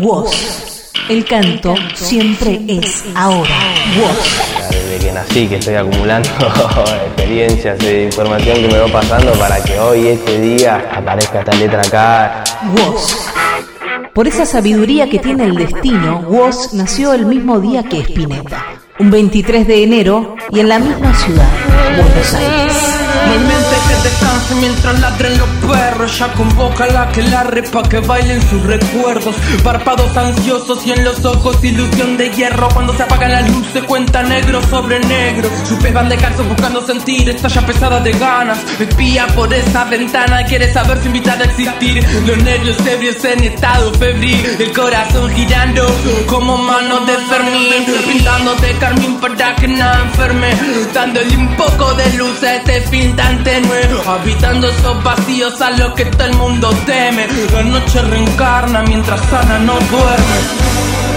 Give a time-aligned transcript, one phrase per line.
[0.00, 0.92] Woz.
[1.08, 3.50] El canto siempre es ahora.
[4.00, 4.70] Woz.
[4.70, 6.28] Desde que nací, que estoy acumulando
[7.06, 11.80] experiencias e información que me va pasando para que hoy, este día, aparezca esta letra
[11.82, 12.44] acá.
[12.76, 13.14] Woz.
[14.14, 18.64] Por esa sabiduría que tiene el destino, Woz nació el mismo día que Spinetta,
[18.98, 21.48] un 23 de enero y en la misma ciudad,
[21.96, 23.63] Buenos Aires.
[23.94, 26.18] Que descanse mientras ladren los perros.
[26.18, 29.36] Ya convoca la que la repa que bailen sus recuerdos.
[29.62, 33.82] Párpados ansiosos y en los ojos ilusión de hierro Cuando se apaga la luz se
[33.82, 35.50] cuenta negro sobre negro.
[35.80, 38.58] Pies van de calzo buscando sentir Está ya pesada de ganas.
[38.78, 42.04] Espía por esa ventana Quiere saber si invita a existir.
[42.26, 44.56] Los nervios ebrios en estado febril.
[44.58, 45.86] El corazón girando
[46.26, 47.84] como manos de Fermín.
[48.06, 50.50] Pintando de carmín para que nada enferme.
[50.92, 53.44] Dándole un poco de luz a este fin tan
[54.06, 57.26] Habitando esos vacíos a los que todo el mundo teme.
[57.52, 61.13] La noche reencarna mientras Ana no duerme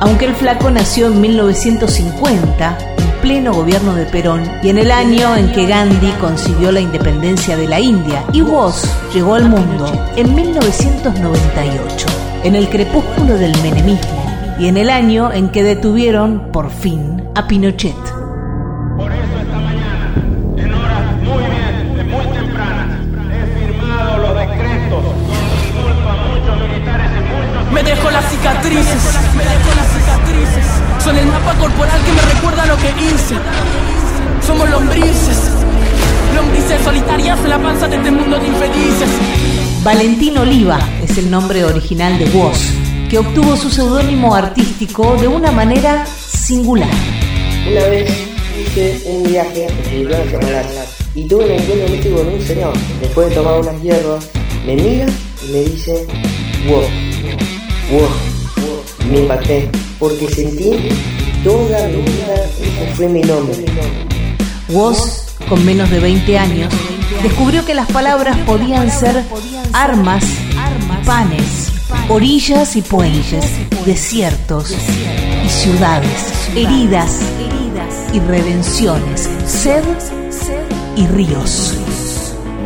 [0.00, 5.36] Aunque el flaco nació en 1950, en pleno gobierno de Perón, y en el año
[5.36, 10.34] en que Gandhi consiguió la independencia de la India, y Woz llegó al mundo en
[10.34, 12.06] 1998,
[12.44, 14.24] en el crepúsculo del menemismo,
[14.58, 17.94] y en el año en que detuvieron, por fin, a Pinochet.
[18.96, 20.14] Por eso esta mañana,
[20.56, 23.00] en horas muy bien, muy tempranas,
[23.32, 25.04] he firmado los decretos
[25.74, 27.72] con a muchos militares y muchos...
[27.72, 29.89] Me dejo las cicatrices Me dejo las
[31.10, 33.34] Son el mapa corporal que me recuerda lo que hice
[34.46, 35.50] Somos lombrices
[36.36, 39.08] Lombrices solitarias en la panza de este mundo de infelices
[39.82, 42.60] Valentín Oliva es el nombre original de Woz,
[43.10, 46.88] que obtuvo su seudónimo artístico de una manera singular.
[47.68, 48.08] Una vez
[48.60, 49.66] hice un viaje
[50.00, 50.62] una semana
[51.16, 52.72] y tuve un encuentro místico con un señor.
[53.00, 54.28] Después de tomar unas hierbas,
[54.64, 55.06] me mira
[55.44, 56.06] y me dice,
[56.68, 56.84] wow,
[57.98, 58.08] wow.
[59.10, 59.68] Me impacté
[60.00, 60.88] porque sentí
[61.44, 63.64] toda mi vida, ese fue mi nombre.
[64.70, 66.72] Woz, con menos de 20 años,
[67.22, 69.22] descubrió que las palabras podían ser
[69.74, 70.24] armas,
[71.04, 71.70] panes,
[72.08, 73.44] orillas y puentes,
[73.84, 74.74] desiertos
[75.44, 77.18] y ciudades, heridas
[78.12, 79.84] y redenciones, sed
[80.96, 81.74] y ríos.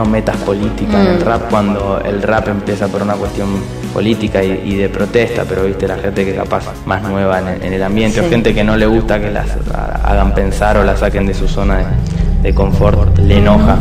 [0.00, 3.48] No metas política en el rap cuando el rap empieza por una cuestión
[3.92, 7.62] política y, y de protesta, pero viste la gente que capaz más nueva en, el-
[7.64, 10.84] en el ambiente o gente que no le gusta que las ha- hagan pensar o
[10.84, 11.84] la saquen de su zona de,
[12.44, 13.76] de confort, le enoja.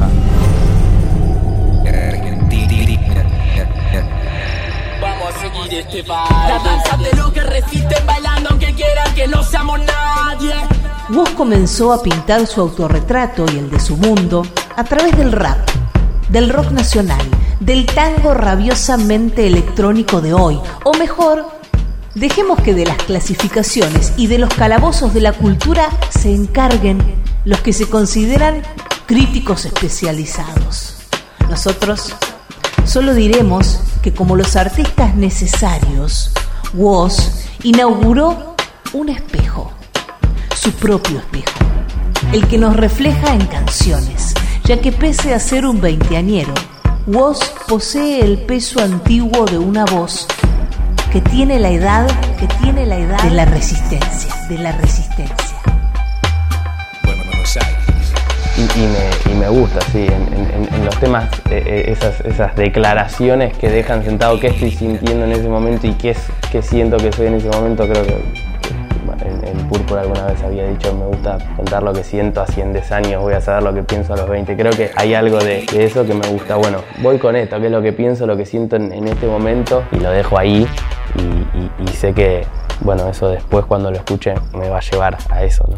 [5.01, 6.35] Vamos a seguir este baile.
[6.49, 10.53] La danza de lo que resisten bailando aunque quieran que no seamos nadie.
[11.11, 15.57] Woz comenzó a pintar su autorretrato y el de su mundo a través del rap,
[16.29, 17.21] del rock nacional,
[17.59, 21.45] del tango rabiosamente electrónico de hoy, o mejor,
[22.15, 26.99] dejemos que de las clasificaciones y de los calabozos de la cultura se encarguen
[27.45, 28.61] los que se consideran
[29.05, 30.95] críticos especializados.
[31.49, 32.15] Nosotros
[32.85, 36.31] solo diremos que como los artistas necesarios,
[36.73, 38.55] Woz inauguró
[38.93, 39.73] un espejo
[40.55, 41.57] su propio espejo,
[42.33, 44.33] el que nos refleja en canciones,
[44.69, 46.53] ya que pese a ser un veinteañero,
[47.07, 50.27] Woz posee el peso antiguo de una voz
[51.11, 52.07] que tiene la edad,
[52.39, 55.57] que tiene la edad de la resistencia, de la resistencia.
[58.57, 62.19] Y, y me, y me gusta, sí, en, en- en los temas, eh, eh, esas,
[62.21, 66.19] esas declaraciones que dejan sentado qué estoy sintiendo en ese momento y qué, es,
[66.51, 68.17] qué siento que soy en ese momento, creo que,
[69.51, 72.91] en, Púrpura alguna vez había dicho, me gusta contar lo que siento así en 10
[72.91, 74.55] años, voy a saber lo que pienso a los 20.
[74.55, 76.55] Creo que hay algo de, eso que me gusta.
[76.55, 79.83] Bueno, voy con esto, que es lo que pienso, lo que siento en, este momento
[79.91, 80.67] y lo dejo ahí
[81.15, 81.21] y,
[81.57, 82.45] y- y sé que,
[82.81, 85.77] bueno, eso después cuando lo escuche me va a llevar a eso, ¿no?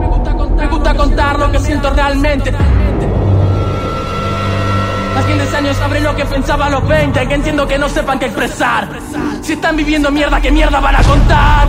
[0.00, 2.52] Me gusta, contar, me gusta contar lo que siento realmente
[5.16, 8.18] Hace 10 años sabré lo que pensaba a los 20 Que entiendo que no sepan
[8.18, 8.88] qué expresar.
[9.42, 11.68] Si están viviendo mierda, ¿qué mierda van a contar?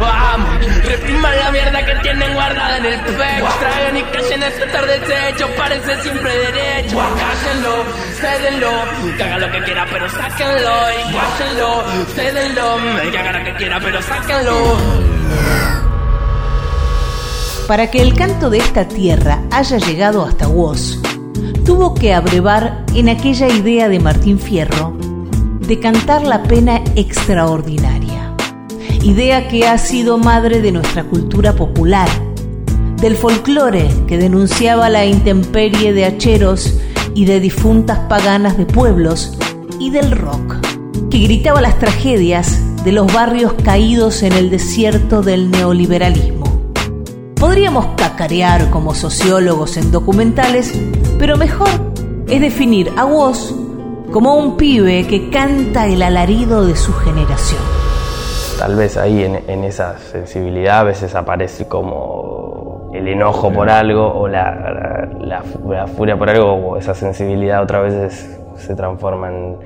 [0.00, 0.48] Vamos,
[0.84, 3.46] repriman la mierda que tienen guardada en el pecho.
[3.60, 6.96] Traigan y callen ese tarde techo, parece siempre derecho.
[6.96, 7.84] Cállenlo,
[8.20, 8.70] cédenlo,
[9.16, 10.70] que haga lo que quiera pero sáquenlo.
[10.90, 11.84] Y cállenlo,
[12.14, 14.76] cédenlo, que haga lo que quiera pero sáquenlo.
[17.68, 20.98] Para que el canto de esta tierra haya llegado hasta Woz,
[21.64, 24.96] tuvo que abrevar en aquella idea de Martín Fierro
[25.66, 28.34] de cantar la pena extraordinaria.
[29.02, 32.08] idea que ha sido madre de nuestra cultura popular,
[33.00, 36.78] del folclore que denunciaba la intemperie de hacheros
[37.14, 39.36] y de difuntas paganas de pueblos,
[39.78, 40.56] y del rock,
[41.10, 46.53] que gritaba las tragedias de los barrios caídos en el desierto del neoliberalismo.
[47.38, 50.78] Podríamos cacarear como sociólogos en documentales,
[51.18, 51.68] pero mejor
[52.28, 53.54] es definir a Woz
[54.12, 57.60] como un pibe que canta el alarido de su generación.
[58.58, 64.28] Tal vez ahí en, esa sensibilidad a veces aparece como el enojo por algo o
[64.28, 65.42] la, la,
[65.88, 69.56] furia por algo o esa sensibilidad otra vez se transforma en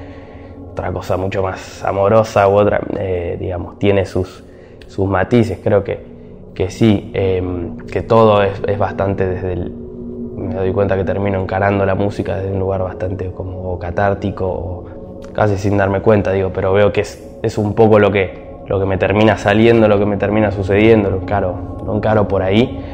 [0.73, 4.45] otra cosa mucho más amorosa u otra, eh, digamos, tiene sus,
[4.87, 6.18] sus matices, creo que,
[6.59, 11.87] que sí, em, que todo es, bastante desde el, me doy cuenta que termino encarando
[11.87, 14.85] la música desde un lugar bastante como catártico, o
[15.33, 18.81] casi sin darme cuenta, digo, pero veo que es, es, un poco lo que, lo
[18.81, 22.85] que me termina saliendo, lo que me termina sucediendo, lo encaro, lo encaro por ahí.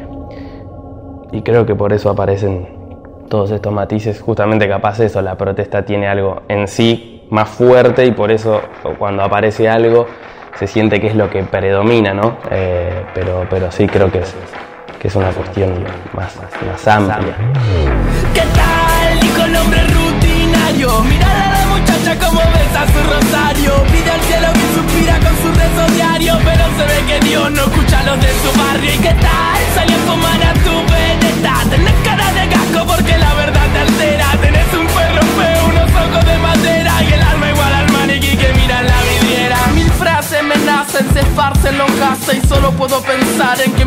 [1.32, 2.69] Y creo que por eso aparecen
[3.31, 8.10] todos estos matices, justamente capaz eso, la protesta tiene algo en sí más fuerte y
[8.10, 8.60] por eso
[8.99, 10.05] cuando aparece algo
[10.58, 12.38] se siente que es lo que predomina, ¿no?
[12.50, 14.34] Eh, pero, sí creo que es,
[14.98, 17.34] que es una cuestión más, más amplia.
[18.32, 19.20] ¿Qué tal?
[19.20, 21.00] Dijo el hombre rutinario.
[21.02, 23.72] Mira a la muchacha como besa su rosario.
[23.92, 26.34] Pide al cielo que suspira con su rezo diario.
[26.44, 28.94] Pero se ve que Dios no escucha a los de su barrio.
[28.94, 29.60] ¿Y qué tal?
[29.74, 31.54] Salió a fumar a tu veneta.
[31.68, 33.63] Tenés cara de gasco porque la verdad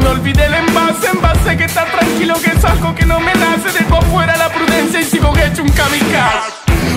[0.07, 1.07] me olvidé el envase.
[1.07, 3.77] Envase que está tranquilo, que es algo que no me nace.
[3.77, 6.51] Dejo fuera la prudencia y sigo hecho un kamikaze.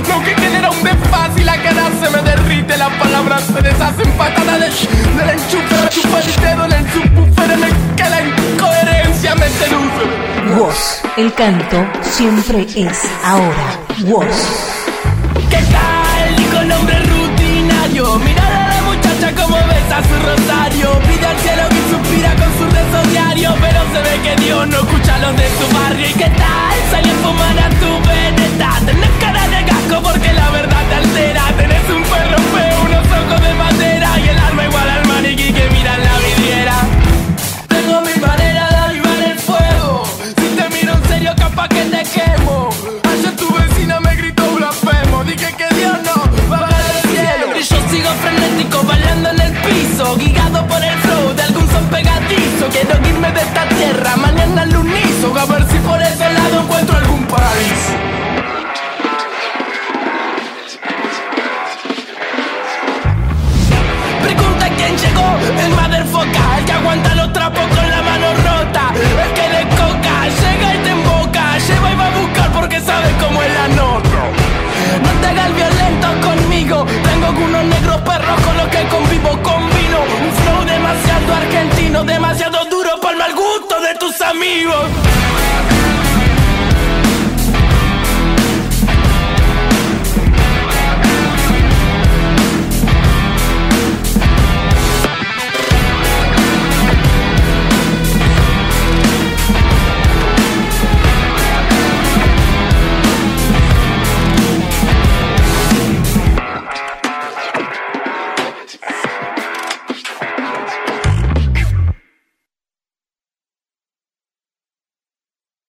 [0.09, 2.77] Lo que genera un desfase y la cara se me derrite.
[2.77, 5.89] Las palabras se deshacen patada de del enchufe.
[5.91, 10.59] Chupa el dedo en el subwoofer en el que la incoherencia me seduce.
[10.59, 13.79] Woz, el canto siempre es ahora.
[14.05, 14.27] Woz.
[15.51, 16.10] ¿Qué tal?
[84.31, 85.50] amigos.